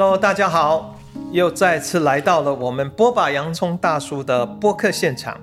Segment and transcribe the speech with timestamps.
[0.00, 0.98] Hello，大家好，
[1.30, 3.30] 又再次来到了我们波把！
[3.30, 5.38] 洋葱大叔的播客现场，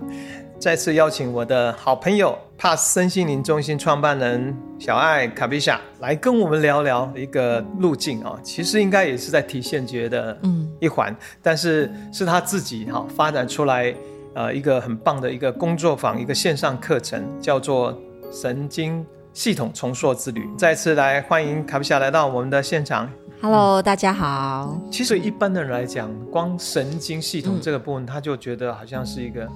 [0.59, 13.93] 再次邀请我的好朋友帕斯身心灵中心创办人小爱卡比夏来跟我们聊聊一个路径啊，其实应该也是在体现觉的嗯一环，嗯、但是是他自己哈发展出来
[14.34, 17.95] 呃一个很棒的一个工作坊，一个线上课程，叫做
[18.31, 20.49] 神经系统重塑之旅。
[20.57, 23.07] 再次来欢迎卡比夏来到我们的现场。
[23.40, 24.82] Hello，大家好。
[24.91, 29.48] 其实一般的人来讲，光神经系统这个部分，他就觉得好像是一个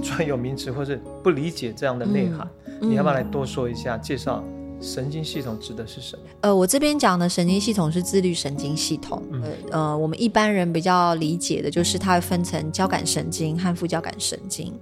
[0.00, 2.48] 专有名词，或是不理解这样的内涵。
[2.80, 4.42] 嗯、你要不要来多说一下，介绍？
[4.84, 6.22] 神经系统指的是什么？
[6.42, 9.22] 呃，我这边讲的神经系统是自律神经系统。
[9.32, 14.72] 嗯、呃，我们一般人比较理解的就是它会分成交感神经和副交感神经。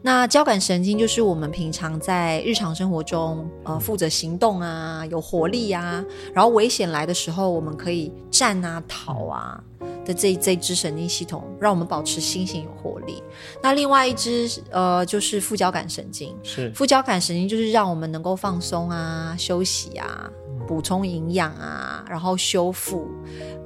[0.00, 6.02] 那交感神经就是我们平常在日常生活中，呃，负责行动啊，有活力啊，
[6.32, 9.62] 然后危险来的时候，我们可以战啊、逃啊。
[10.04, 13.22] 的这这支神经系统，让我们保持心情有活力。
[13.62, 16.36] 那另外一支呃，就是副交感神经。
[16.42, 20.30] 是副交感神经就是让我们能够放松啊、休息啊、
[20.66, 23.08] 补充营养啊，然后修复，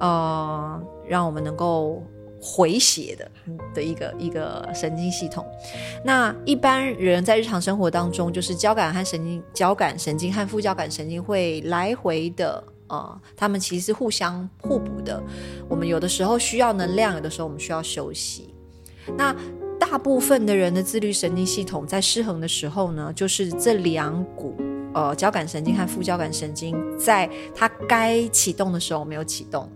[0.00, 2.02] 呃，让我们能够
[2.40, 3.30] 回血的
[3.74, 5.46] 的一个一个神经系统。
[6.04, 12.62] 那一般人在日常生活当中，就是交感和神经、交感神经和副交感神经会来回的。
[12.86, 15.22] 啊、呃，他们其实是互相互补的。
[15.68, 18.54] 我们有的时候需要能量，有的时候我们需要休息。
[19.16, 19.34] 那
[19.78, 24.56] 大部分的人的自律神经系统在失衡的时候呢，就是这两股
[24.94, 29.70] 呃交感神经和副交感神经，在它该启动的时候没有启动，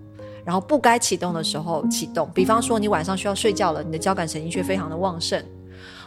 [0.44, 2.30] 然后不该启动的时候启动。
[2.34, 5.44] 比方说，你晚上需要睡觉了，你的交感神经却非常的旺盛。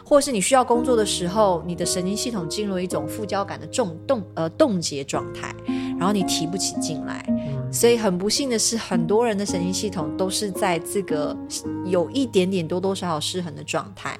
[0.04, 5.54] 或是你需要工作的时候，你的神经系统进入一种副交感的重冻呃冻结状态，
[6.02, 7.24] 然后你提不起劲来，
[7.70, 11.36] 所以很不幸的是，很多人的神经系统都是在这个
[11.86, 14.18] 有一点点多多少少失衡的状态。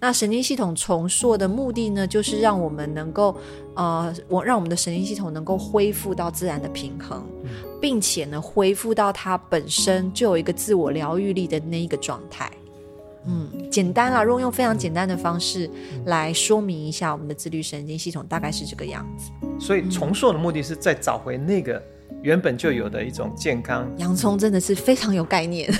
[0.00, 3.36] 那神经系统重塑的目的呢，就是让我们能够
[3.76, 7.24] 呃，我让我们的神经系统能够恢复到自然的平衡，
[7.80, 12.50] 并且呢，恢复到它本身就有一个自我疗愈力的那一个状态。
[13.26, 15.70] 嗯，简单啊，如果用非常简单的方式
[16.06, 19.30] 来说明一下我们的自律神经系统，大概是这个样子。
[19.58, 21.82] 所以重塑的目的是再找回那个。
[22.24, 25.70] 原本就有的一种健康，洋葱真的是非常有概念。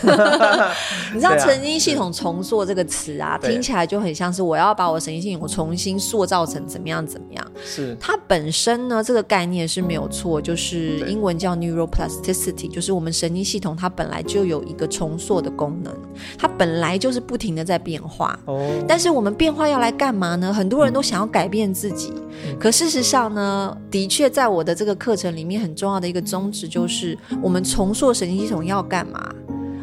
[1.15, 7.53] 你知道“神经系统重塑”这个词啊，听起来就很像是我要把我神经系统重新塑造成怎么样怎么样。
[7.65, 15.95] 是它本身呢，这个概念是没有错，就是英文叫 neuroplasticity，就是我们神经系统它本来就有一个重塑的功能，
[16.37, 18.39] 它本来就是不停的在变化。
[18.45, 20.53] 哦，但是我们变化要来干嘛呢？
[20.53, 26.23] 很多人都想要改变自己，嗯、可事实上呢，的确在我的这个课程里面很重要的一个。
[26.35, 29.33] 宗旨就是，我们重塑神经系统要干嘛？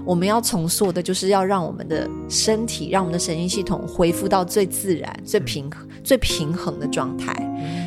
[0.03, 7.31] 我们要重塑的，就是要让我们的身体，让我们的神经系统恢复到最自然、最平衡、最平衡的状态。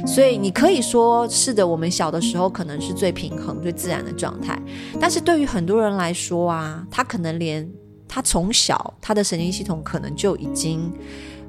[0.06, 4.56] 所以，你可以说是的，我们小的时候可能是最平衡、最自然的状态。
[5.00, 7.68] 但是对于很多人来说啊，他可能连
[8.08, 10.90] 他从小他的神经系统可能就已经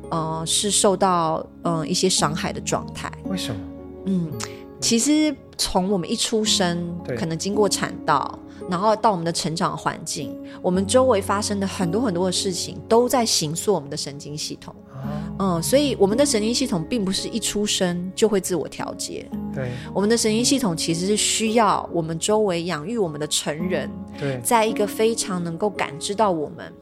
[0.09, 3.09] 呃是受到呃一些伤害的状态。
[3.25, 3.61] 为什么？
[4.07, 4.31] 嗯。
[4.79, 8.37] 其实从我们一出生，可能经过产道，
[8.69, 14.75] 然后到我们的成长环境，我们周围发生的很多很多的事情，都在形塑我们的神经系统。
[15.37, 19.29] 嗯，所以我们的神经系统并不是一出生就会自我调节。
[19.53, 26.73] 对，我们的神经系统其实是需要我们周围养育我们的成人，对，在一个非常能够感知到我们。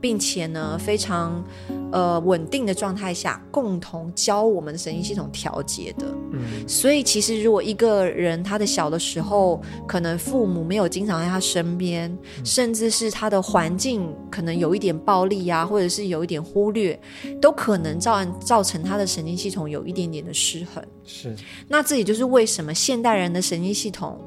[0.00, 1.44] 并且呢，非常
[1.90, 6.06] 呃稳定的状态下，共同教我们的神经系统调节的。
[6.32, 16.98] 嗯，所以其实如果一个人他的小的时候，可能父母没有经常在他身边，嗯，甚至是他的环境可能有一点暴力啊，或者是有一点忽略，
[17.40, 20.84] 都可能造造成他的神经系统有一点点的失衡。
[21.04, 21.34] 是，
[21.66, 24.18] 那这也就是为什么现代人的神经系统。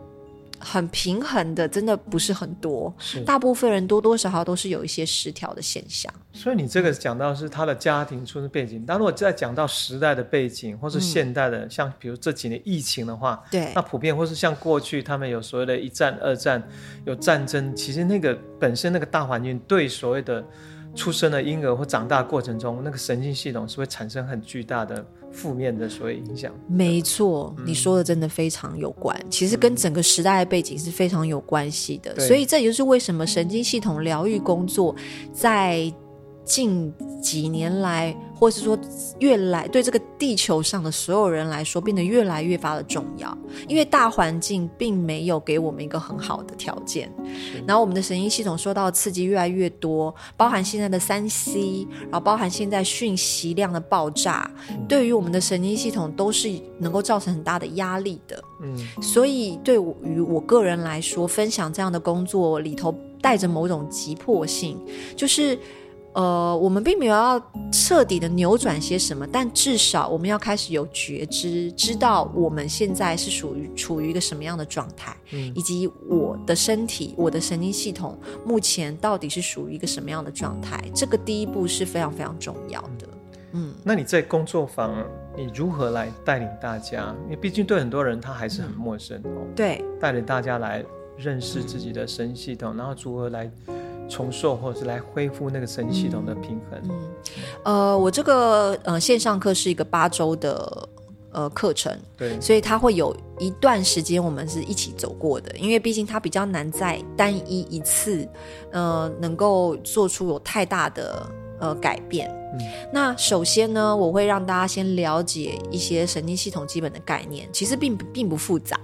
[0.61, 6.13] 很平衡的，真的不是很多，是大部分人多多少少都是有一些失调的现象。
[6.31, 16.63] 所以你这个讲到是他的家庭出生背景，但如果再讲到时代的背景，或是现代的，嗯、像比如这几年疫情的话，对，那普遍或是像过去他们有所谓的一战、二战，
[17.05, 20.43] 有战争，其实那个本身那个大环境对所谓的
[20.95, 25.05] 出生的婴儿或长大过程中，那个神经系统是会产生很巨大的。
[25.31, 29.17] 负面的所有影响，没错，你说的真的非常有关。
[29.23, 34.95] 嗯、其实跟整个时代的背景是非常有关系的，嗯、所以这也就是为什么神经系统疗愈工作
[35.31, 35.91] 在
[36.43, 38.77] 近几年来，或是说
[39.19, 43.35] 越来对这个地球上的所有人来说，变得越来越发的重要。
[43.67, 47.11] 因为大环境并没有给我们一个很好的条件，
[47.67, 54.49] 然后我们的神经系统受到刺激越来越多，包含现在的三 C，然后包含现在讯息量的爆炸，
[54.89, 56.49] 对于我们的神经系统都是
[56.79, 58.43] 能够造成很大的压力的。
[58.63, 64.77] 嗯，所以对于我个人来说，分享这样的工作里头带着某种急迫性，
[65.15, 65.57] 就是。
[66.13, 67.41] 呃，我们并没有要
[67.71, 80.83] 彻底的扭转些什么，但至少我们要开始有觉知，知道我们现在是属于处于一个什么样的状态，嗯，以及我的身体、我的神经系统目前到底是属于一个什么样的状态。
[80.93, 83.07] 这个第一步是非常非常重要的。
[83.53, 84.93] 嗯，那你在工作坊，
[85.37, 87.15] 你如何来带领大家？
[87.23, 89.47] 因为毕竟对很多人他还是很陌生哦。
[89.47, 90.83] 嗯，对，带领大家来
[91.15, 93.49] 认识自己的神经系统，然后如何来。
[94.11, 96.81] 重塑，或者是来恢复那个神经系统的平衡。
[96.83, 96.91] 嗯，
[97.63, 100.89] 呃，我这个呃线上课是一个八周的
[101.31, 108.27] 呃课程，对，所以它会有一段时间我们是一起走过的，因为毕竟它比较难在单一一次
[108.71, 111.25] 呃能够做出有太大的
[111.59, 112.29] 呃改变。
[112.59, 112.59] 嗯，
[112.91, 118.77] 那首先呢，我会让大家先了解一些神经系统基本的概念，其实并并不复杂。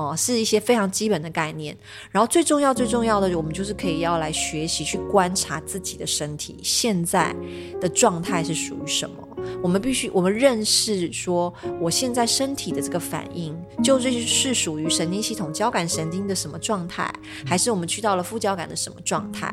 [0.00, 1.76] 哦，是一些非常基本的概念。
[2.10, 7.34] 然后最重要、最重要的，我们就是可以要来学习去观察自己的身体现在
[7.80, 9.16] 的状态是属于什么。
[9.62, 17.12] 我们必须，我们认识说，我现在身体的这个反应，就是属于神经系统交感神经的什么状态，
[17.44, 19.52] 还是我们去到了副交感的什么状态？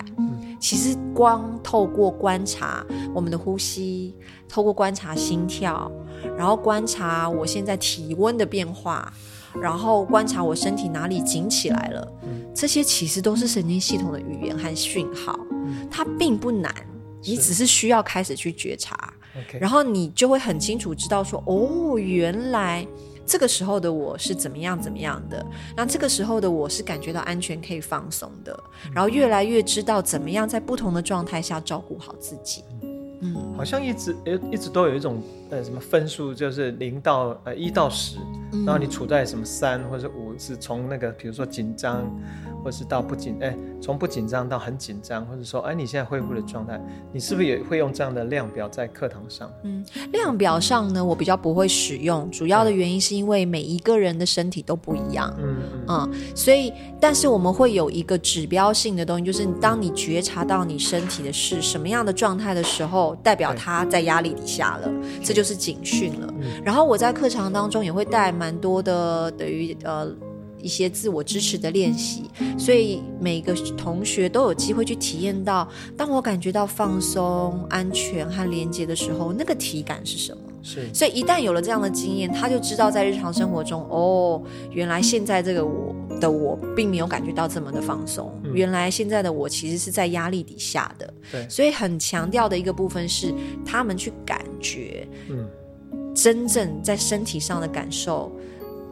[0.60, 4.14] 其实光透过观察我们的呼吸，
[4.50, 5.92] 透过观察心跳，
[6.38, 9.12] 然后观察我现在体温的变化。
[9.62, 12.12] 然后观察我身体哪里紧起来了，
[12.54, 15.40] 这些其实都是神经系统的语言和讯号，
[15.90, 16.74] 它并不难，
[17.24, 19.14] 你只是需要开始去觉察，
[19.60, 22.86] 然后你就会很清楚知道说，哦，原来
[23.26, 25.46] 这个时候的我是怎么样怎么样的，
[25.76, 28.58] 那这个时候的我是感觉到安全可以放松的，
[28.94, 32.64] 然后越来越知道怎么样在不同的状态下照顾好自己。
[33.22, 34.16] 嗯，好像一直
[34.52, 38.18] 一直都有一种呃什么分数，就是零到呃一到十，
[38.52, 42.04] 嗯，然后你处在什么三或者五，是从那个比如说紧张。
[42.64, 46.82] 或是到不紧哎，从不紧张到很紧张，或者说哎，你现在恢复的状态，
[47.14, 49.50] 你是不是也会用这样的量表在课堂上？
[49.64, 64.92] 嗯，量表上呢，我比较不会使用，主要的原因是因为每一个人的身体都不一样，嗯嗯，嗯，所以但是我们会有一个指标性的东西，就是当你觉察到你身体的是什么样的状态的时候，代表他在压力底下了，
[65.24, 66.34] 这就是警讯了。
[66.40, 70.08] 嗯，然后我在课堂当中也会带蛮多的等于呃。
[70.60, 72.24] 一些自我支持的练习，
[72.58, 75.66] 所以每个同学都有机会去体验到，
[75.96, 80.42] 当我感觉到放松、安全和连接的时候，那个体感是什么？
[80.64, 80.92] 是。
[80.92, 91.14] 所以一旦有了这样的经验，他就知道在日常生活中，哦，原来现在这个我的我并没有感觉到这么的放松，嗯、原来现在的我其实是在压力底下的。
[91.32, 91.48] 对。
[91.50, 93.34] 所以很强调的一个部分是，
[93.66, 95.48] 他们去感觉，嗯，
[96.16, 98.32] 真正在身体上的感受。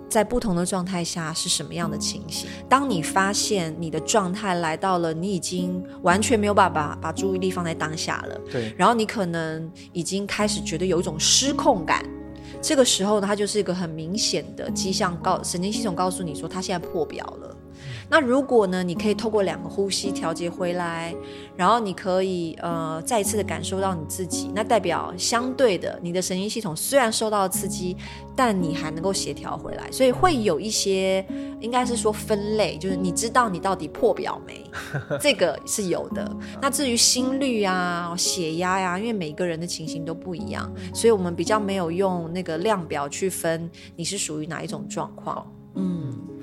[0.07, 2.47] 在不同的状态下是什么样的情形？
[2.69, 8.39] 当你发现你的状态来到了，你已经完全没有办法把注意力放在当下了。
[8.49, 8.73] 对。
[8.77, 12.05] 然后你可能已经开始觉得有一种失控感，
[12.67, 17.54] 这个时候呢，它就是一个很明显的迹象，告神经系统告诉你说，它现在破表了。
[18.09, 21.15] 那如果呢，你可以透过两个呼吸调节回来，
[21.55, 27.97] 然后你可以呃再一次的感受到你自己，那代表相对的，你的神经系统虽然受到了刺激，
[28.35, 31.25] 但你还能够协调回来，所以会有一些
[31.59, 34.63] 应该是说分类，就是你知道你到底破表没，
[35.19, 36.29] 这个是有的。
[36.61, 46.34] 那至于心率啊、血压呀、啊，因为每个人的情形都不一样，所以我们比较没有用那个量表去分你是属于哪一种状况，嗯。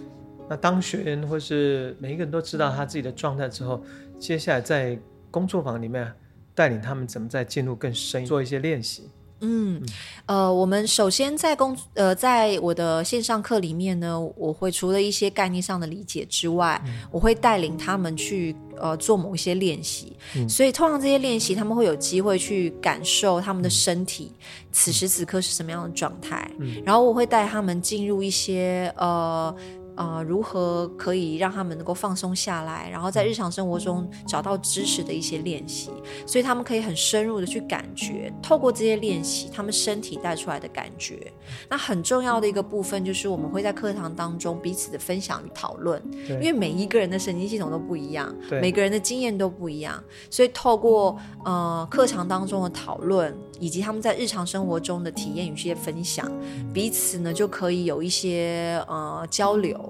[0.52, 3.82] 那当学员或是每一个人都知道他自己的状态之后，
[4.18, 4.99] 接下来在
[5.30, 6.12] 工作坊里面
[6.54, 9.09] 带领他们怎么再进入更深，做一些练习。
[9.40, 9.82] 嗯，
[10.26, 20.14] 呃，我们首先在工呃，在我的线上课里面呢，我会除了一些概念上的理解之外，嗯、我会带领他们去呃做某一些练习。
[20.37, 26.49] 嗯、所以通常这些练习，他们会有机会去感受他们的身体、嗯、此时此刻是什么样的状态。
[26.59, 29.56] 嗯、然后我会带他们进入一些呃。
[29.95, 35.91] 呃，如何可以让他们能够放松下来，然后在日常生活中找到知识的一些练习，
[36.27, 41.31] 所以他们可以很深入的去感觉，透过这些练习，他们身体带出来的感觉。
[41.69, 56.31] 那很重要的一个部分就是我们会在课堂当中彼此的分享与讨论，因为每一个人的神经系统都不一样，每个人的经验都不一样，所以透过呃课堂当中的讨论，以及他们在日常生活中的体验与一些分享，
[56.73, 59.82] 彼此呢就可以有一些呃交流。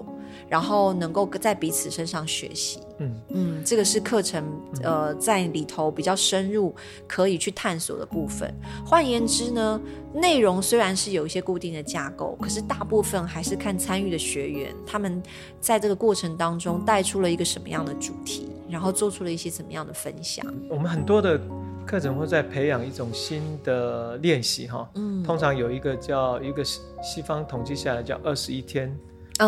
[0.49, 4.45] 然后能够在彼此身上学习，嗯嗯，这个是课程
[4.83, 6.75] 呃在里头比较深入
[7.07, 8.53] 可以去探索的部分。
[8.85, 9.81] 换言之呢，
[10.15, 15.23] 内容虽然是有一些固定的架构，可是大部分还是看参与的学员他们
[15.61, 20.45] 在这个过程当中带出了一个什么样的主题，然后做出了一些怎么样的分享。
[20.69, 21.41] 我们很多的
[21.85, 28.97] 课程会在培养一种新的练习哈，嗯，通常有一个叫一个西方统计下来叫二十一天。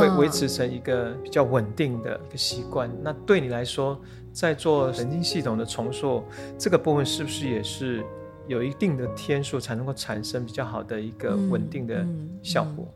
[0.00, 2.90] 会维持成一个比较稳定的一个习惯。
[3.02, 4.00] 那对你来说，
[4.32, 6.24] 在做神经系统的重塑
[6.58, 8.04] 这个部分，是不是也是
[8.46, 12.04] 有一定的天数才能够产生比较好的一个稳定的
[12.42, 12.86] 效果？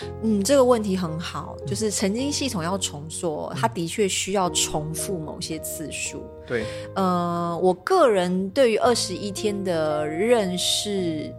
[0.00, 1.56] 嗯，嗯，嗯，这个问题很好。
[1.66, 6.24] 就是神经系统要重塑，它的确需要重复某些次数。
[6.46, 11.32] 对，呃，我个人对于二十一天的认识。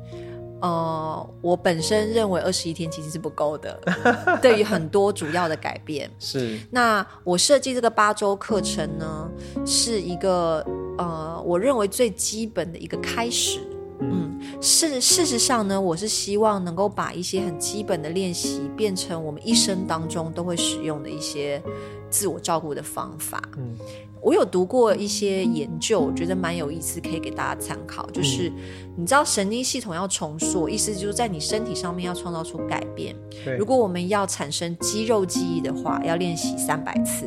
[0.62, 3.80] 呃，我本身认为二十一天其实是不够的，
[4.42, 6.60] 对于很多主要的改变是。
[6.72, 9.30] 那我设计这个八周课程呢，
[9.66, 10.66] 是一个
[10.98, 13.60] 呃，我认为最基本的一个开始。
[14.00, 21.62] 嗯，事事实上呢，我是希望能够把一些很基本的练习变成我们一生当中都会使用的一些
[22.10, 23.42] 自我照顾的方法。
[23.58, 23.75] 嗯。
[24.20, 28.06] 我有读过一些研究，我觉得蛮有意思，可以给大家参考。
[28.10, 28.51] 就是
[28.98, 33.16] 你知道神经系统要重塑，意思就是在你身体上面要创造出改变。
[33.46, 37.25] 对，如果我们要产生肌肉记忆的话，要练习三百次。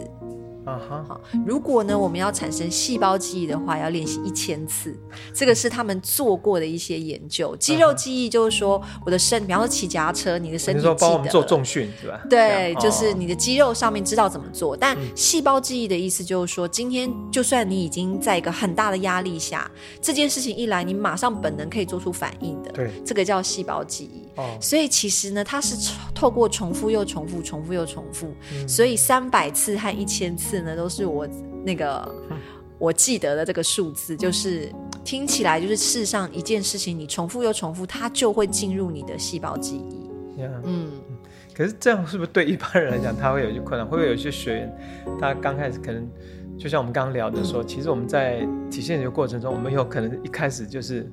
[0.64, 1.20] 啊哈，好。
[1.46, 4.96] 如果呢，我们要产生细胞记忆的话，要练习一千次。
[5.34, 7.56] 这个是他们做过的一些研究。
[7.56, 10.92] 肌肉记忆就是说，我的身，比方说骑脚踏车，你的身体记得。
[10.92, 12.20] 你说帮我们做重训是吧？
[12.28, 14.76] 对，就是你的肌肉上面知道怎么做。
[14.76, 22.70] 但细胞记忆的意思就是说，今天就算你已经在一个很大的压力下，这件事情一来，你马上本能可以做出反应的。
[22.72, 24.28] 对，这个叫细胞记忆。
[24.40, 24.58] 哦。
[24.60, 28.32] 所以其实呢，它是透过重复又重复，重复又重复。
[28.54, 28.68] 嗯。
[28.68, 30.60] 所以三百次和一千次。
[30.60, 31.26] 呢，都是我
[31.64, 32.14] 那个
[32.78, 34.70] 我记得的这个数字，就是
[35.02, 40.42] 听起来就是事实上一件事情，你重复又重复，它就会进入你的细胞记忆。
[40.42, 40.60] Yeah.
[40.64, 40.90] 嗯，
[41.54, 43.86] 可是这样是不是对一般人来讲，他会有一些困难？
[43.86, 44.76] 会不会有一些学员，
[45.18, 46.06] 他刚开始可能
[46.58, 51.10] 就像我们刚刚聊的说，其实我们在体现的过程中，我们有可能一开始就是。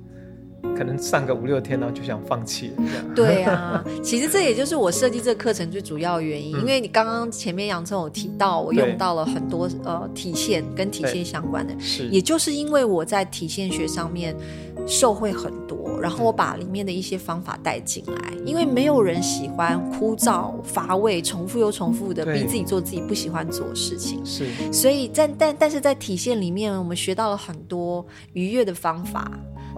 [0.75, 2.83] 可能上个五六天然后，就想放弃了。
[3.15, 6.55] 对啊，其实这也就是我设计这个课程最主要的原因。
[6.57, 14.35] 嗯、因为你刚刚前面杨总有提到，我用到了很多呃体现跟体现相关的，是，也就是因为我在体现学上面
[14.85, 18.33] 受惠很多，然后我把里面的一些方法带进来。
[18.45, 24.25] 因为没有人喜欢枯燥乏味、重复又重复的逼自己做自己不喜欢做的事情。
[24.25, 29.29] 是，所以在但但是在体现里面，我们学到了很多愉悦的方法。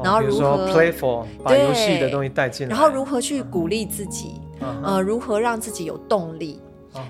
[0.03, 4.41] 然后如何 playful 把游戏的东西带进来，然后如何去鼓励自己，
[4.83, 6.61] 呃，如何让自己有动力。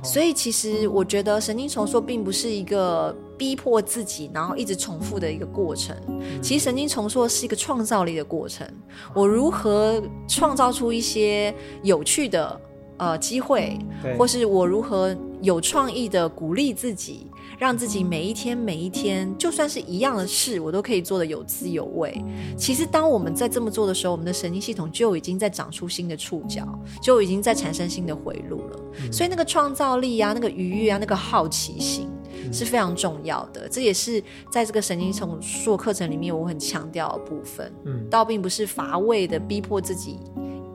[0.04, 5.96] 所以其实我觉得神经重塑并不是一个逼迫自己，然后一直重复的一个过程。
[6.42, 8.68] 其实神经重塑是一个创造力的过程。
[9.14, 12.62] 我如何创造出一些有趣的
[12.98, 13.80] 呃机会，
[14.18, 17.29] 或是我如何有创意的鼓励自己。
[17.60, 22.24] 让自己每一天每一天，就算是一样的事，我都可以做的有滋有味。
[22.58, 26.66] 其实，当我们在这么做的时候，我们的神经系统就已经在长出新的触角，
[27.04, 28.80] 就已经在产生新的回路了。
[29.12, 32.08] 所以，那个创造力啊，那个愉悦啊，那个好奇心
[32.54, 33.68] 是非常重要的。
[33.68, 37.70] 这也是在这个神经重塑课程里面我很强调的部分。
[37.84, 40.18] 嗯，倒并不是乏味的逼迫自己，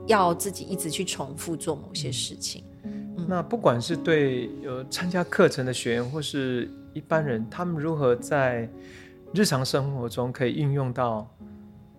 [0.05, 2.63] 要自己一直去重复做某些事情。
[3.27, 8.69] 那不管是对有参加课程的学员，或是一般人，他们如何在
[9.33, 11.29] 日常生活中可以运用到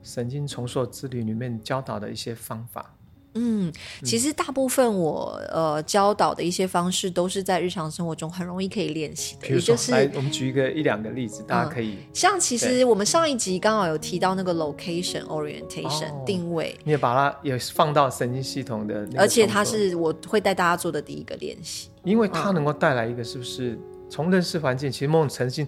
[0.02, 2.95] 神经重塑之旅里面教导的一些方法？
[3.36, 23.78] 嗯，其实大部分我呃教导的一些方式都是在日常生活中很容易可以练习的，比如说，就是来我们举一个一两个例子，大家可以、嗯、像其实我们上一集刚好有提到那个 location orientation、哦、定位，你也把它也放到神经系统的，而且它是我会带大家做的第一个练习，因为它能够带来一个是不是
[24.08, 25.66] 从认识环境，其实梦神经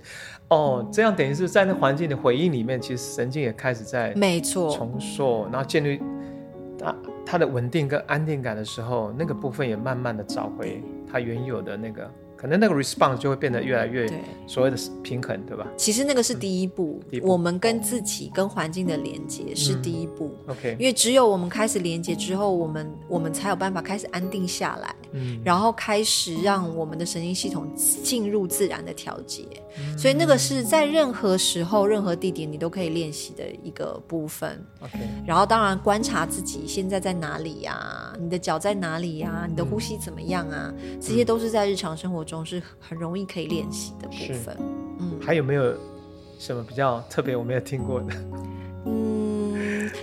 [0.48, 4.70] 哦，这样等于是在那环境的回应里面，其实神经也开始在没错。
[4.70, 6.00] 重塑，然后建立
[6.82, 6.94] 啊。
[7.30, 12.10] 它的稳定跟安定感的时候，那个部分也慢慢的找回它原有的那个。
[12.34, 14.08] 可能那个 response 就会变得越来越
[14.46, 15.66] 所谓的平衡，对，吧？
[15.76, 20.32] 其实那个是第一步，嗯、我们跟自己、跟环境的连接是第一步。
[20.46, 29.44] 嗯、OK，因为只有我们开始连接之后，我们我们才有办法开始安定下来，嗯，然后开始让我们的神经系统进入自然的调节。
[29.78, 34.64] 嗯、所以那个是在任何时候、任何地点你都可以练习的一个部分。
[34.80, 38.16] OK，然后当然观察自己现在在哪里呀、啊？
[38.18, 39.46] 你的脚在哪里呀、啊？
[39.48, 40.72] 你的呼吸怎么样啊？
[40.82, 44.56] 嗯、这些都是在日常生活中是很容易可以练习的部分，
[44.98, 45.74] 嗯，还有没有
[46.38, 48.14] 什么比较特别我没有听过的？
[48.86, 49.17] 嗯，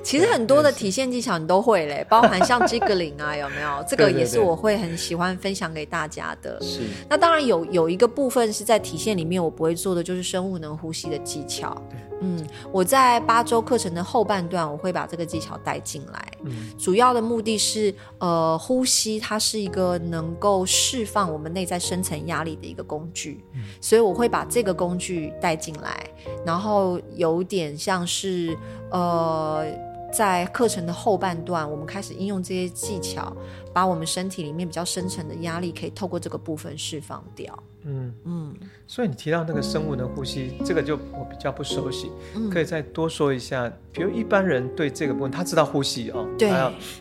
[0.06, 3.84] 其实很多的体现技巧你都会嘞， 包含像 jiggling 啊，有没有？
[3.90, 6.62] 这个也是我会很喜欢分享给大家的。
[6.62, 11.76] 是，那当然有有一个部分是在体现里面我不会做的，就是生物能呼吸的技巧。
[11.90, 12.00] 对。
[12.22, 16.26] 嗯，我在八周课程的后半段，我会把这个技巧带进来。
[16.46, 26.10] 嗯，主要的目的是，呃，呼吸它是一个能够释放我们内在深层压力的一个工具，嗯，所以我会把这个工具带进来，
[26.46, 28.58] 然后有点像是，
[28.92, 29.66] 呃，
[30.16, 33.36] 在课程的后半段，我们开始应用这些技巧，
[33.76, 37.54] 把我们身体里面比较深层的压力，可以透过这个部分释放掉。
[37.84, 38.56] 嗯嗯，
[38.88, 43.70] 所以你提到那个生物能呼吸，这个就我比较不熟悉，嗯、可以再多说一下。
[43.92, 46.50] 比如一般人对这个部分，他知道呼吸哦，对，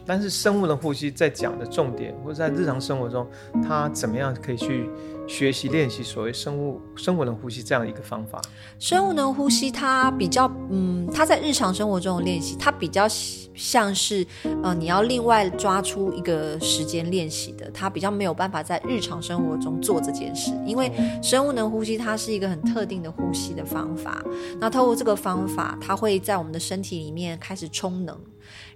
[0.05, 3.27] 但是生物能呼吸在讲的重点，或者在日常生活中，
[3.63, 4.91] 他怎么样可以去
[5.27, 8.43] 学习练习所谓生物生物能呼吸这样一个方法？
[8.79, 13.09] 生物能呼吸，它比较嗯，它在日常生活中的练习，它比较
[13.55, 14.25] 像是
[14.63, 20.51] 呃，你要另外抓出一个时间练习的，他比较没有办法在日常生活中做这件事。
[20.65, 20.91] 因为
[21.23, 24.25] 生物能呼吸，它是一个很特定的呼吸的方法。
[24.59, 28.19] 那透过这个方法，它会在我们的身体里面开始充能，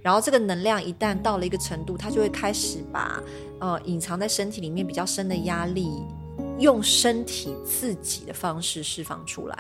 [0.03, 3.23] 然后这个能量一旦到了一个程度，它就会开始把
[3.59, 5.89] 呃隐藏在身体里面比较深的压力，
[6.59, 9.57] 用身体自己的方式释放出来。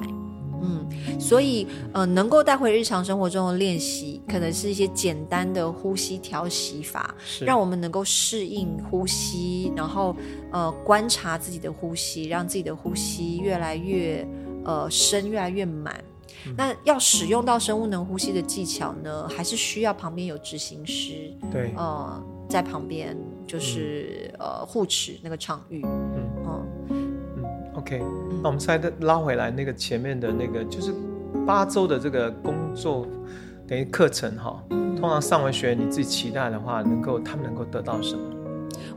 [0.61, 0.89] 嗯，
[1.21, 10.17] 所以呃，能够带回日常生活中的练习，可能是一些简单的呼吸调息法，让我们能够适应呼吸，然后
[10.51, 14.27] 呃，观察自己的呼吸，让自己的呼吸越来越
[14.65, 16.03] 呃深，越来越满。
[16.47, 25.83] 嗯、那要使用到生物能呼吸的技巧呢，还是需要旁边有执行师，对，呃，在旁边就是、嗯、呃护持那个场域，
[27.89, 28.03] OK，
[28.43, 30.93] 那我们再拉回来那个前面的那个，就是
[31.47, 33.07] 八周的这个工作
[33.67, 34.63] 等于课程哈。
[34.69, 38.23] 通常上完学，你自己期待的话，能够他们能够得到什么？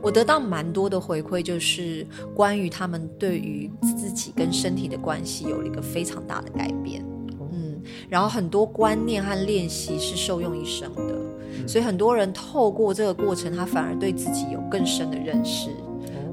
[0.02, 7.02] 我得到蛮多的回馈，就是关于他们对于自己跟身体的关系有了一个非常大的改变。
[7.50, 15.70] 嗯，然后很多观念和练习是受用一生的，所以很多人透过这个过程，他反而对自己有更深的认识。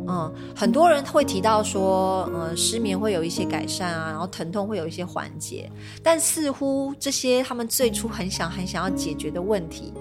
[0.09, 9.93] 嗯，很多人会提到说，嗯，失眠会有一些改善啊，然后疼痛会有一些缓解，但似乎这些他们最初很想很想要解决的问题，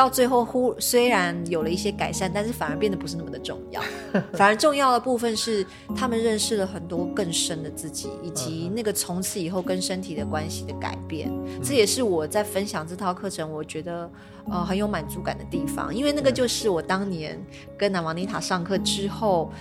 [0.00, 3.82] 到最后忽虽然有了一些改善，但是反而变得不是那么的重要。
[4.32, 11.30] 反而重要的部分是，他们认识了很多更深的自己，以及那个从此以后跟身体的关系的改变。
[11.62, 14.10] 这也是我在分享这套课程，我觉得。
[14.50, 17.38] 呃，很有满足感的地方，因为那个就是我当年
[17.76, 19.52] 跟南王妮塔上课之后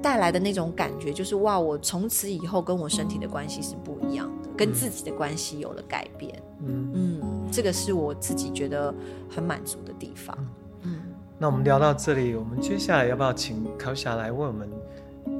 [0.00, 6.40] 带来的那种感觉，就是哇，我从此以后跟我身体的关系是不一样的，跟自己的关系有了改变。
[6.64, 7.20] 嗯嗯，
[7.50, 8.94] 这个是我自己觉得
[9.28, 10.36] 很满足的地方。
[10.82, 11.00] 嗯，
[11.38, 14.68] 那我们聊到这里，我们接下来要不要请考霞来问我们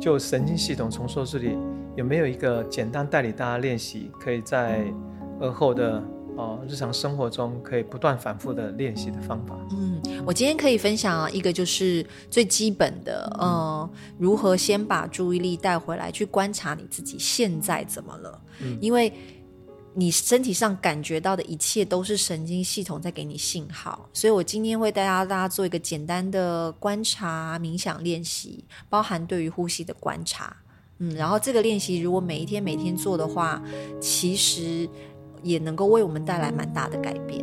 [0.00, 1.56] 就神经系统重塑这里
[1.96, 4.84] 有没有一个简单带领大家练习，可以在
[5.40, 6.02] 而后的。
[6.36, 9.54] 哦，日常生活中可以不断反复的练习的方法。
[9.72, 18.40] 嗯，我今天可以分享一个，就是最基本的，嗯、呃，如何先把注意力带回来，去观察你自己现在怎么了。
[18.62, 19.12] 嗯，因为
[19.94, 30.56] 你身体上感觉到的一切都是神经系统在给你信号，所以我今天会带大家做一个简单的观察冥想练习，包含对于呼吸的观察。
[30.98, 33.62] 嗯，然后这个练习如果每一天每天做的话，
[34.00, 34.88] 其实。
[35.42, 37.42] 也能够为我们带来蛮大的改变。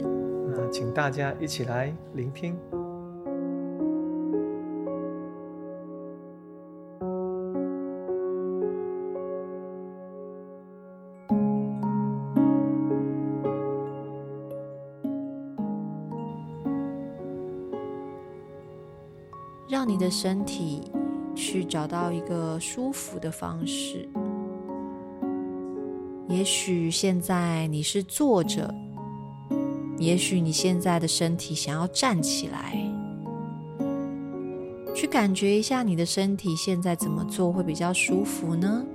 [0.51, 2.55] 那请大家一起来聆听，
[19.87, 20.81] 你的身体
[21.33, 24.07] 去找到一个舒服的方式。
[26.27, 28.71] 也许现在你是坐着，
[29.97, 32.77] 也许你现在的身体想要站起来，
[34.93, 38.85] 去感觉一下你的身体现在怎么做会比较舒服呢？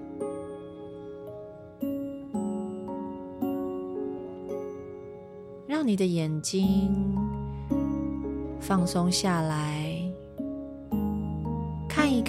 [5.67, 7.17] 让你的眼睛
[8.61, 9.82] 放松下来，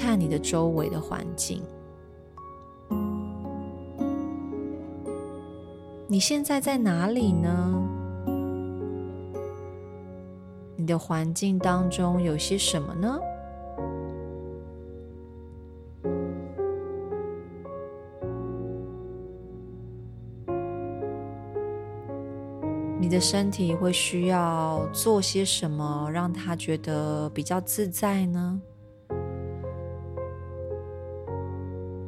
[0.04, 1.63] 看你的周围的环境。
[6.10, 7.88] 你现在在哪里呢？
[10.76, 13.18] 你的环境当中有些什么呢？
[23.00, 28.62] 你的身体会需要做些什么，让他觉得比较自在呢？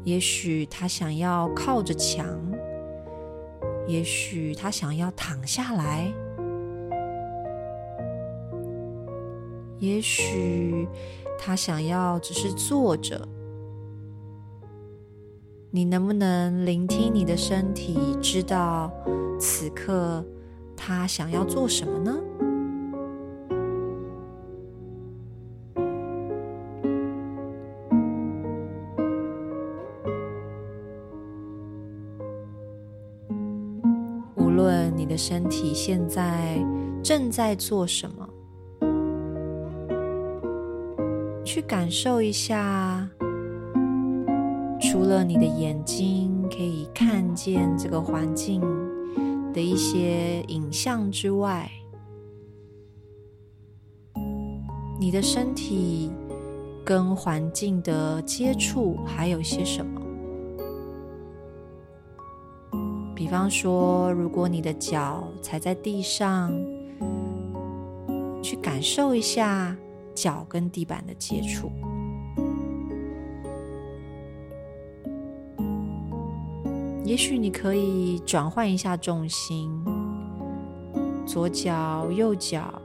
[0.05, 2.25] 也许他想要靠着墙，
[3.87, 6.13] 也许他想要躺下来，
[9.79, 10.87] 也许
[11.39, 13.27] 他想要只是坐着。
[15.71, 18.91] 你能不能聆听你的身体，知道
[19.39, 20.23] 此刻？
[20.77, 22.15] 他想要做什么呢？
[35.17, 36.57] 身体现在
[37.03, 38.29] 正在做什么，
[41.43, 43.09] 去感受一下。
[44.81, 48.61] 除了你的眼睛可以看见这个环境。
[49.53, 51.71] 的一些影像之外，
[54.99, 56.11] 你的身体
[56.83, 60.01] 跟环境的接触还有些什么？
[63.25, 66.53] 比方说，如果你的脚踩在地上，
[68.39, 69.75] 去感受一下
[70.13, 71.71] 脚跟地板的接触。
[77.03, 79.71] 也许你可以转换一下重心，
[81.25, 82.79] 左脚、右脚，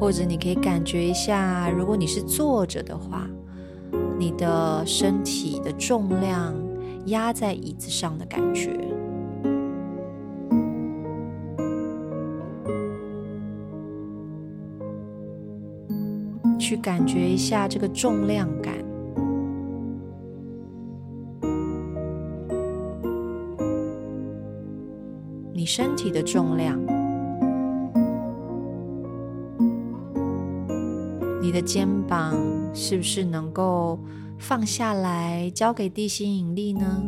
[0.00, 3.24] 或者你可以感觉一下，如果你是坐着的话，
[4.18, 6.52] 你的身体的重量
[7.06, 8.76] 压在椅子上的感觉。
[16.58, 18.74] 去感觉一下这个重量感，
[25.54, 26.78] 你身体的重量，
[31.40, 32.34] 你的肩膀
[32.72, 33.98] 是不是能够
[34.38, 37.02] 放下来，交给地心引力呢？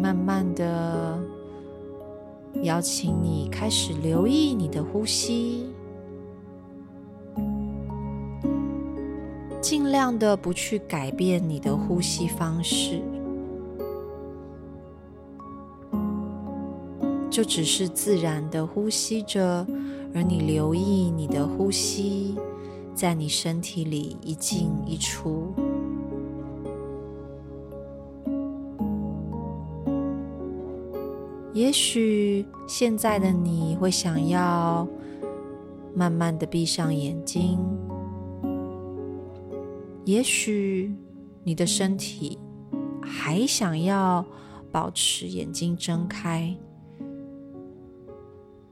[0.00, 1.18] 慢慢的，
[2.62, 5.66] 邀请你开始留意你的呼吸，
[9.62, 13.00] 尽量的不去改变你的呼吸方式，
[17.34, 19.66] 就只是自然的呼吸着，
[20.14, 22.36] 而你留意你的呼吸
[22.94, 25.52] 在你身体里一进一出。
[31.52, 34.86] 也许现在的你会想要
[35.92, 37.58] 慢慢的闭上眼睛，
[40.04, 40.94] 也许
[41.42, 42.38] 你的身体
[43.02, 44.24] 还想要
[44.70, 46.56] 保持眼睛睁开，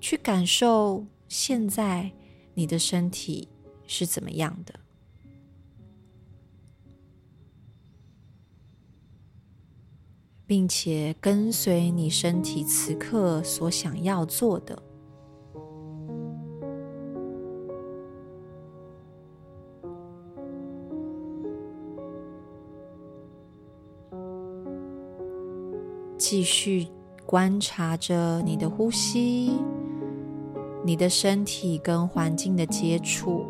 [0.02, 2.10] 去感受现在
[2.54, 3.48] 你的身体
[3.86, 4.74] 是怎么样的。
[10.44, 14.82] 并且跟随你身体此刻所想要做的，
[26.18, 26.88] 继续
[27.24, 29.52] 观察着你的呼吸，
[30.84, 33.46] 你的身体跟环境的接触。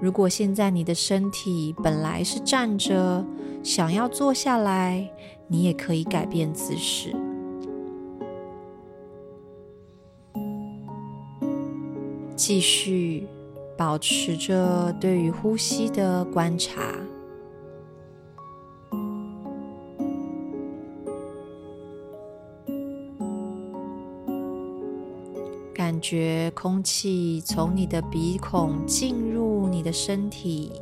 [0.00, 3.24] 如果现在你的身体本来是站着，
[3.62, 5.08] 想要坐下来，
[5.46, 7.14] 你也可以改变姿势，
[12.34, 13.28] 继续
[13.76, 16.82] 保持着对于呼吸的观察，
[26.02, 30.72] 觉空气从你的鼻孔进入你的身体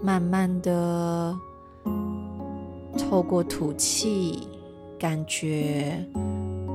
[0.00, 1.36] 慢慢的
[2.96, 4.48] 透过吐气
[4.98, 6.02] 感觉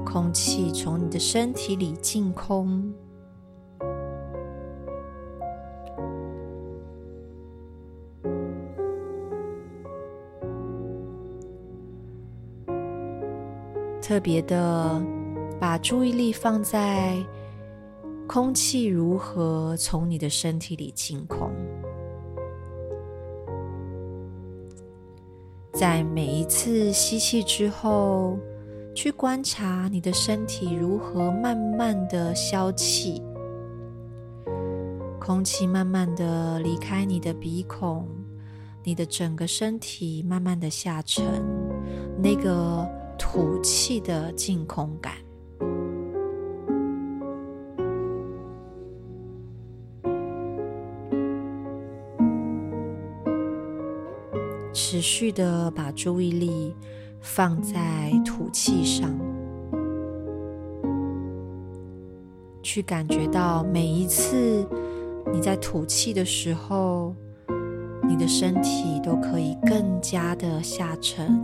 [0.06, 2.94] 空气从你的身体里进空。
[14.08, 15.04] 特别的，
[15.60, 17.18] 把注意力放在
[18.26, 21.52] 空气如何从你的身体里清空，
[25.74, 28.40] 在每一次吸气之后，
[28.96, 33.22] 去观察你的身体如何慢慢的消气，
[35.20, 38.08] 空气慢慢的离开你的鼻孔，
[38.86, 41.26] 你的整个身体慢慢的下沉，
[42.24, 42.90] 那个。
[43.18, 45.14] 吐气的净空感，
[54.74, 56.76] 持续的把注意力
[57.20, 59.10] 放在吐气上，
[62.62, 64.66] 去感觉到每一次
[65.34, 67.16] 你在吐气的时候，
[68.08, 71.42] 你的身体都可以更加的下沉。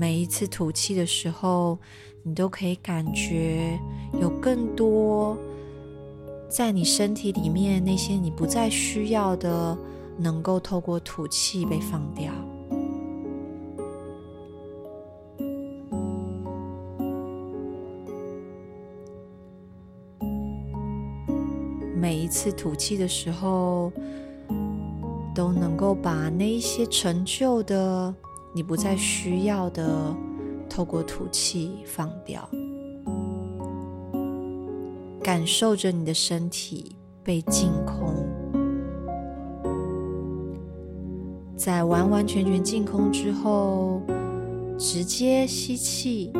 [0.00, 1.78] 每一次吐气的时候，
[2.22, 3.78] 你都可以感觉
[4.18, 5.36] 有更多
[6.48, 9.76] 在你身体里面那些你不再需要的，
[10.16, 12.32] 能够透过吐气被放掉。
[21.94, 23.92] 每一次吐气的时候，
[25.34, 28.14] 都能够把那一些陈旧的。
[28.52, 30.14] 你不再需要的，
[30.68, 32.48] 透过吐气放掉，
[35.22, 38.26] 感受着你的身体被净空，
[41.56, 44.02] 在完完全全净空之后，
[44.76, 46.32] 直接吸气，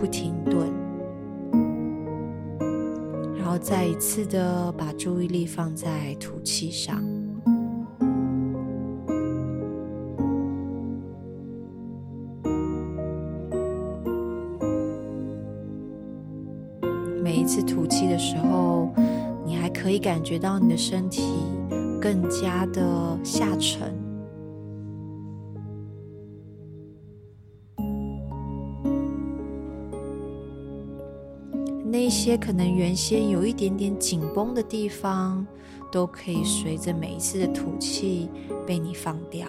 [0.00, 0.72] 不停顿，
[3.36, 7.13] 然后再一次的把注意力放在吐气上。
[17.34, 18.88] 每一次吐气的时候，
[19.44, 21.24] 你还可以感觉到你的身体
[22.00, 23.92] 更加的下沉。
[31.84, 35.44] 那些可能原先有一点点紧绷的地方，
[35.90, 38.30] 都可以随着每一次的吐气
[38.64, 39.48] 被你放掉。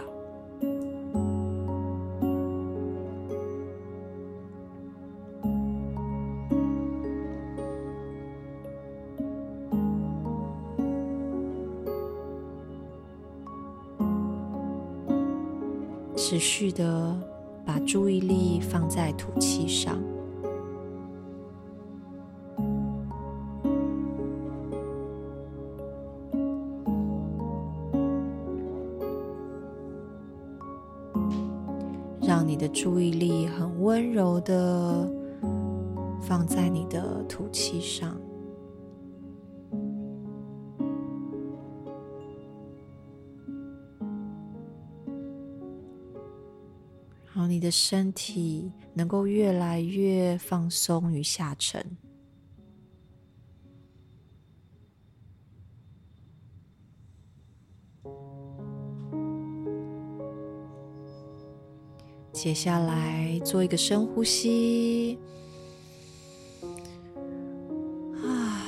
[16.46, 17.18] 续的
[17.66, 19.98] 把注意力放在吐气上，
[32.22, 35.10] 让你的注意力很温柔的
[36.22, 38.16] 放在你的吐气上。
[47.36, 51.86] 让你的身体能够越来越放松与下沉。
[62.32, 65.20] 接下来做一个深呼吸，
[68.24, 68.64] 啊，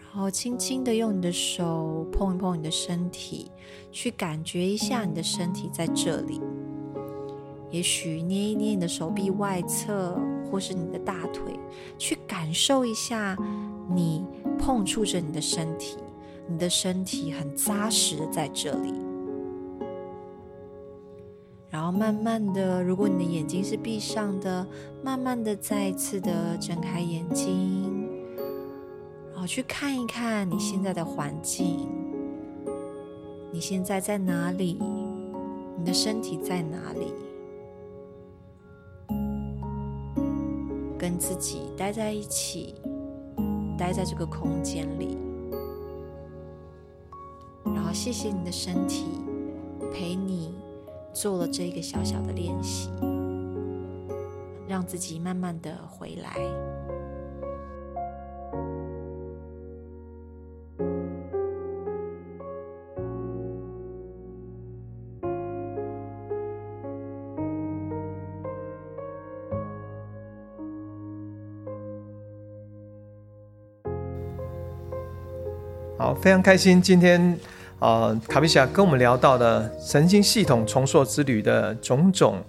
[0.00, 3.50] 然后轻轻的用你的手碰一碰你的身体，
[3.92, 6.40] 去感觉一下你的身体在这里。
[7.76, 10.18] 也许捏一捏你的手臂外侧，
[10.50, 11.52] 或是你的大腿，
[11.98, 13.36] 去感受一下
[13.94, 14.24] 你
[14.58, 15.98] 碰触着你的身体，
[16.48, 18.94] 你的身体很扎实的在这里。
[21.68, 24.66] 然后慢慢的，如果你的眼睛是闭上的，
[25.04, 28.08] 慢慢的再一次的睁开眼睛，
[29.32, 31.86] 然后去看一看你现在的环境，
[33.52, 34.80] 你现在在哪里？
[35.78, 37.12] 你的身体在哪里？
[40.98, 42.74] 跟自己待在一起，
[43.76, 45.18] 待在这个空间里，
[47.64, 49.06] 然后谢谢你的身体
[49.92, 50.54] 陪你
[51.12, 52.90] 做了这个小小的练习，
[54.66, 56.75] 让自己慢慢的回来。
[76.20, 77.38] 非常开心今天。
[77.78, 82.42] 呃，卡比霞跟我们聊到的神经系统重塑之旅的种种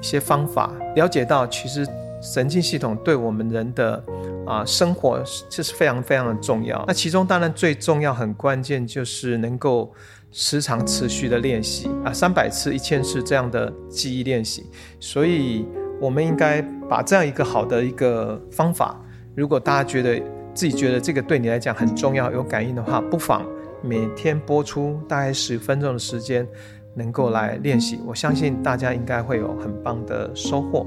[0.00, 1.86] 一些方法，了解到其实
[2.20, 4.02] 神经系统对我们人的
[4.44, 6.84] 啊、生活这是非常非常的重要。
[6.88, 9.88] 那其中当然最重要、很关键就是能够
[10.32, 14.66] 时常持续的练习啊，三百次、一千次这样的记忆练习。
[14.98, 15.64] 所以，
[16.00, 19.00] 我们应该把这样一个好的一个方法，
[19.36, 20.20] 如果大家觉得
[20.54, 23.44] 自己觉得这个对你来讲很重要、有感应的话，不妨。
[23.84, 26.46] 每天播出大概十分钟的时间，
[26.94, 30.86] 能够来练习，我相信大家应该会有很棒的收获。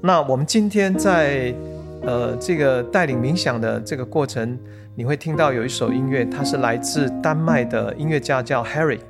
[0.00, 1.52] 那我们今天在
[2.02, 4.56] 呃这个带领冥想的这个过程，
[4.94, 9.00] 你会听到有一首音乐，它是来自丹麦的音乐家叫 Harry，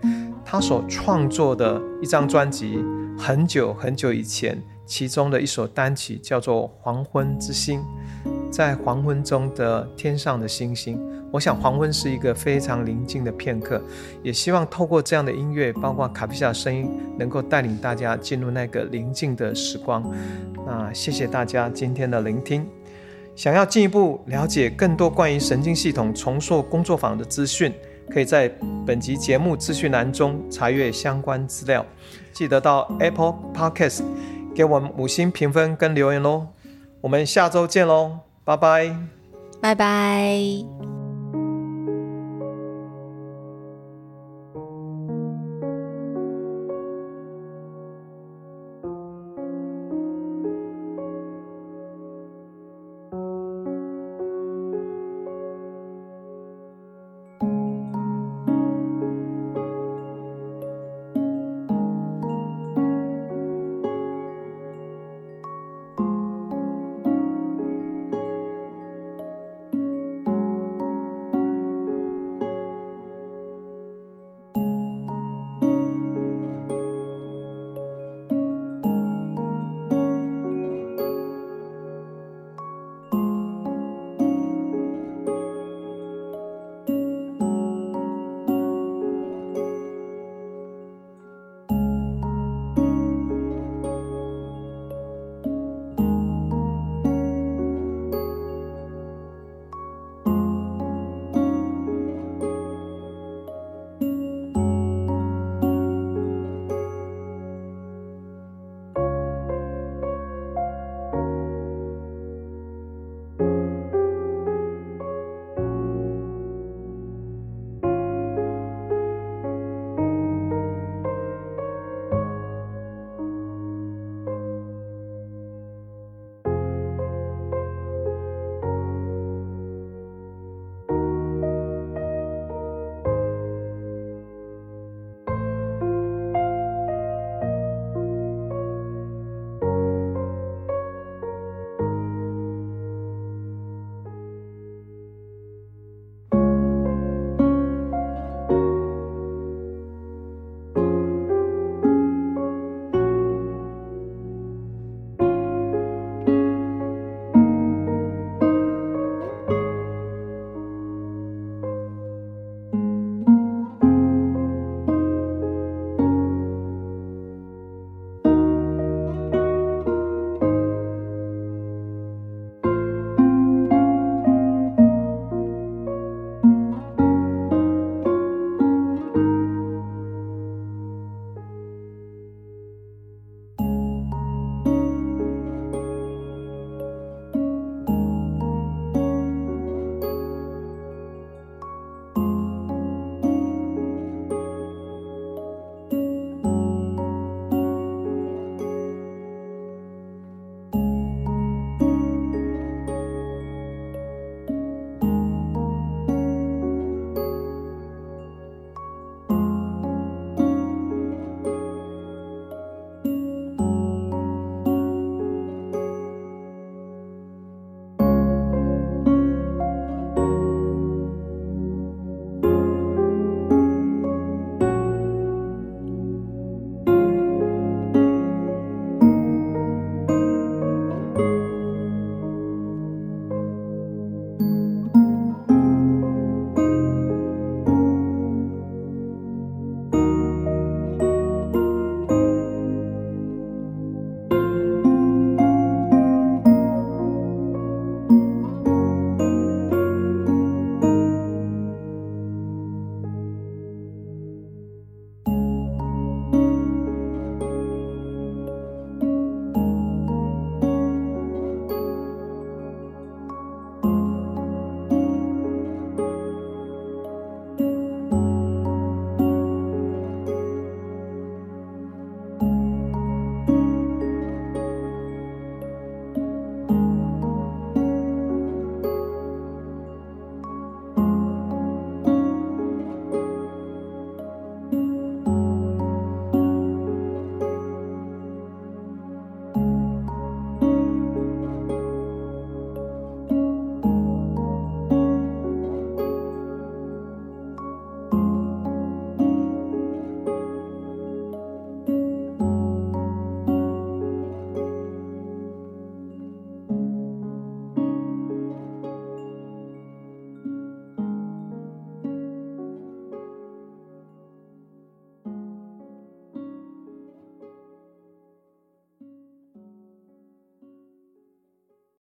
[0.42, 2.82] 他所创作的一张专辑，
[3.18, 7.80] 很久很久以前，其中的一首单曲叫做《黄昏之星》，
[8.50, 11.00] 在黄昏中的天上的星星。
[11.32, 13.82] 我想黄昏是一个非常宁静的片刻，
[14.22, 20.02] 也希望透过这样的音乐，包括卡比夏的声音，能够带领大家进入那个宁静的时光。
[20.64, 22.66] 那谢谢大家今天的聆听。
[23.34, 27.70] 想要进一步了解更多关于神经系统重塑工作坊的资讯，
[28.08, 28.50] 可以在
[28.86, 31.84] 本集节目资讯栏中查阅相关资料。
[32.32, 34.02] 记得到 Apple Podcast
[34.54, 36.46] 给我们五星评分跟留言喽。
[37.02, 38.96] 我们下周见喽，拜拜，
[39.60, 40.95] 拜拜。